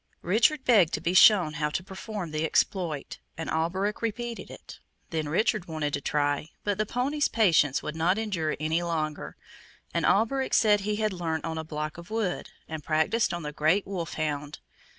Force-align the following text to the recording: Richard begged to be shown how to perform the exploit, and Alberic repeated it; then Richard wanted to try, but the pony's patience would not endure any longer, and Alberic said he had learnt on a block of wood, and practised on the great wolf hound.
Richard 0.23 0.63
begged 0.65 0.93
to 0.93 0.99
be 0.99 1.13
shown 1.13 1.53
how 1.61 1.69
to 1.69 1.83
perform 1.83 2.31
the 2.31 2.43
exploit, 2.43 3.19
and 3.37 3.51
Alberic 3.51 4.01
repeated 4.01 4.49
it; 4.49 4.79
then 5.11 5.29
Richard 5.29 5.67
wanted 5.67 5.93
to 5.93 6.01
try, 6.01 6.49
but 6.63 6.79
the 6.79 6.87
pony's 6.87 7.27
patience 7.27 7.83
would 7.83 7.95
not 7.95 8.17
endure 8.17 8.57
any 8.59 8.81
longer, 8.81 9.37
and 9.93 10.03
Alberic 10.03 10.55
said 10.55 10.79
he 10.79 10.95
had 10.95 11.13
learnt 11.13 11.45
on 11.45 11.59
a 11.59 11.63
block 11.63 11.99
of 11.99 12.09
wood, 12.09 12.49
and 12.67 12.83
practised 12.83 13.31
on 13.31 13.43
the 13.43 13.51
great 13.51 13.85
wolf 13.85 14.15
hound. 14.15 14.57